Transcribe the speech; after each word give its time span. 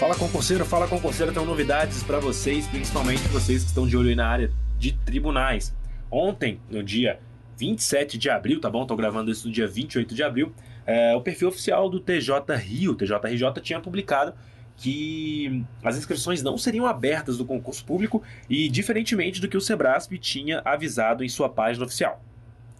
Fala 0.00 0.14
concurseiro, 0.14 0.64
fala 0.64 0.88
concurseiro, 0.88 1.32
tem 1.32 1.44
novidades 1.44 2.02
para 2.02 2.18
vocês, 2.18 2.66
principalmente 2.66 3.20
vocês 3.28 3.62
que 3.62 3.68
estão 3.68 3.86
de 3.86 3.94
olho 3.94 4.08
aí 4.08 4.14
na 4.14 4.26
área 4.26 4.50
de 4.78 4.92
tribunais. 4.92 5.74
Ontem, 6.10 6.60
no 6.70 6.82
dia 6.82 7.20
27 7.58 8.16
de 8.16 8.30
abril, 8.30 8.58
tá 8.58 8.70
bom? 8.70 8.86
Tô 8.86 8.96
gravando 8.96 9.30
isso 9.30 9.48
no 9.48 9.52
dia 9.52 9.68
28 9.68 10.14
de 10.14 10.22
abril. 10.22 10.54
É, 10.86 11.14
o 11.14 11.20
perfil 11.20 11.48
oficial 11.48 11.90
do 11.90 12.00
TJ 12.00 12.56
Rio, 12.56 12.94
TJRJ, 12.94 13.60
tinha 13.60 13.80
publicado 13.80 14.32
que 14.78 15.62
as 15.84 15.98
inscrições 15.98 16.42
não 16.42 16.56
seriam 16.56 16.86
abertas 16.86 17.36
do 17.36 17.44
concurso 17.44 17.84
público 17.84 18.22
e 18.48 18.66
diferentemente 18.70 19.42
do 19.42 19.48
que 19.48 19.58
o 19.58 19.60
Sebrasp 19.60 20.16
tinha 20.18 20.62
avisado 20.64 21.22
em 21.22 21.28
sua 21.28 21.50
página 21.50 21.84
oficial. 21.84 22.22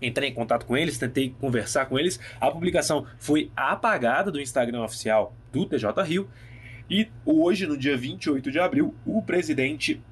Entrei 0.02 0.30
em 0.30 0.34
contato 0.34 0.66
com 0.66 0.76
eles, 0.76 0.98
tentei 0.98 1.34
conversar 1.40 1.86
com 1.86 1.98
eles. 1.98 2.18
A 2.40 2.50
publicação 2.50 3.06
foi 3.18 3.50
apagada 3.56 4.30
do 4.32 4.40
Instagram 4.40 4.82
oficial 4.82 5.32
do 5.52 5.64
TJ 5.64 6.02
Rio. 6.02 6.29
E 6.90 7.08
hoje, 7.24 7.66
no 7.66 7.79
dia 7.79 7.96
28 7.96 8.50
de 8.50 8.58
abril, 8.58 8.94
o 9.07 9.22
presidente 9.22 10.02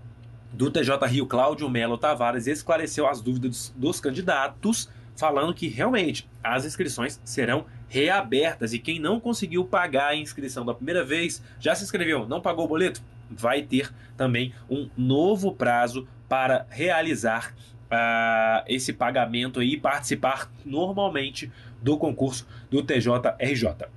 do 0.53 0.71
TJ 0.71 1.07
Rio, 1.07 1.27
Cláudio 1.27 1.69
Melo 1.69 1.99
Tavares, 1.99 2.47
esclareceu 2.47 3.07
as 3.07 3.21
dúvidas 3.21 3.75
dos 3.77 4.01
candidatos, 4.01 4.89
falando 5.17 5.53
que 5.53 5.69
realmente 5.69 6.29
as 6.43 6.65
inscrições 6.65 7.21
serão 7.25 7.67
reabertas 7.89 8.73
e 8.73 8.79
quem 8.79 9.01
não 9.01 9.19
conseguiu 9.19 9.65
pagar 9.65 10.09
a 10.09 10.17
inscrição 10.17 10.65
da 10.65 10.73
primeira 10.73 11.05
vez, 11.05 11.43
já 11.59 11.75
se 11.75 11.83
inscreveu, 11.83 12.27
não 12.27 12.41
pagou 12.41 12.65
o 12.65 12.69
boleto, 12.69 13.03
vai 13.29 13.63
ter 13.63 13.93
também 14.17 14.55
um 14.69 14.89
novo 14.97 15.53
prazo 15.53 16.07
para 16.29 16.67
realizar 16.71 17.55
uh, 17.91 18.65
esse 18.67 18.93
pagamento 18.93 19.63
e 19.63 19.77
participar 19.77 20.51
normalmente 20.65 21.51
do 21.83 21.97
concurso 21.97 22.47
do 22.71 22.83
TJRJ. 22.83 23.89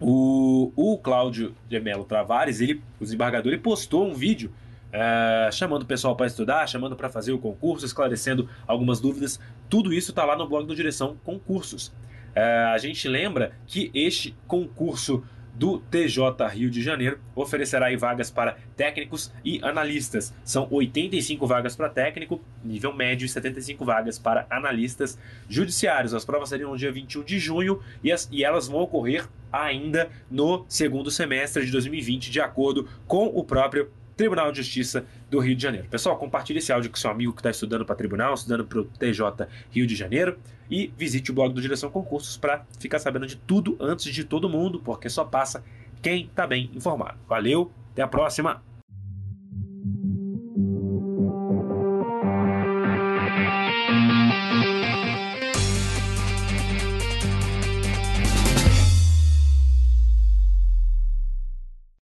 O, 0.00 0.72
o 0.74 0.98
Cláudio 0.98 1.54
de 1.68 1.78
Mello 1.78 2.04
Travares, 2.04 2.60
ele, 2.60 2.82
o 3.00 3.04
desembargador, 3.04 3.52
ele 3.52 3.60
postou 3.60 4.06
um 4.06 4.14
vídeo 4.14 4.52
é, 4.92 5.48
chamando 5.50 5.84
o 5.84 5.86
pessoal 5.86 6.14
para 6.14 6.26
estudar, 6.26 6.68
chamando 6.68 6.94
para 6.94 7.08
fazer 7.08 7.32
o 7.32 7.38
concurso, 7.38 7.86
esclarecendo 7.86 8.48
algumas 8.66 9.00
dúvidas. 9.00 9.40
Tudo 9.68 9.92
isso 9.92 10.10
está 10.10 10.24
lá 10.24 10.36
no 10.36 10.46
blog 10.46 10.66
do 10.66 10.74
Direção 10.74 11.16
Concursos. 11.24 11.92
É, 12.34 12.42
a 12.42 12.78
gente 12.78 13.08
lembra 13.08 13.52
que 13.66 13.90
este 13.94 14.36
concurso 14.46 15.24
do 15.54 15.78
TJ 15.78 16.48
Rio 16.50 16.70
de 16.70 16.82
Janeiro 16.82 17.18
oferecerá 17.34 17.94
vagas 17.96 18.30
para 18.30 18.56
técnicos 18.76 19.32
e 19.44 19.60
analistas. 19.62 20.34
São 20.44 20.66
85 20.70 21.46
vagas 21.46 21.76
para 21.76 21.88
técnico, 21.88 22.40
nível 22.64 22.94
médio, 22.94 23.26
e 23.26 23.28
75 23.28 23.84
vagas 23.84 24.18
para 24.18 24.46
analistas 24.50 25.18
judiciários. 25.48 26.14
As 26.14 26.24
provas 26.24 26.48
seriam 26.48 26.70
no 26.70 26.78
dia 26.78 26.90
21 26.90 27.22
de 27.22 27.38
junho 27.38 27.80
e, 28.02 28.10
as, 28.10 28.28
e 28.32 28.44
elas 28.44 28.68
vão 28.68 28.80
ocorrer 28.80 29.28
ainda 29.52 30.10
no 30.30 30.64
segundo 30.68 31.10
semestre 31.10 31.64
de 31.66 31.70
2020, 31.72 32.30
de 32.30 32.40
acordo 32.40 32.88
com 33.06 33.26
o 33.26 33.44
próprio 33.44 33.90
Tribunal 34.16 34.52
de 34.52 34.58
Justiça 34.58 35.04
do 35.30 35.38
Rio 35.38 35.54
de 35.54 35.62
Janeiro. 35.62 35.88
Pessoal, 35.88 36.16
compartilhe 36.16 36.58
esse 36.58 36.72
áudio 36.72 36.90
com 36.90 36.96
seu 36.96 37.10
amigo 37.10 37.32
que 37.32 37.40
está 37.40 37.50
estudando 37.50 37.84
para 37.84 37.94
tribunal, 37.94 38.34
estudando 38.34 38.64
para 38.64 38.80
o 38.80 38.84
TJ 38.84 39.48
Rio 39.70 39.86
de 39.86 39.94
Janeiro 39.94 40.38
e 40.70 40.92
visite 40.96 41.30
o 41.30 41.34
blog 41.34 41.52
do 41.52 41.60
Direção 41.60 41.90
Concursos 41.90 42.36
para 42.36 42.64
ficar 42.78 42.98
sabendo 42.98 43.26
de 43.26 43.36
tudo 43.36 43.76
antes 43.80 44.12
de 44.12 44.24
todo 44.24 44.48
mundo, 44.48 44.80
porque 44.80 45.08
só 45.08 45.24
passa 45.24 45.64
quem 46.00 46.24
está 46.26 46.46
bem 46.46 46.70
informado. 46.74 47.18
Valeu, 47.28 47.70
até 47.92 48.02
a 48.02 48.08
próxima! 48.08 48.71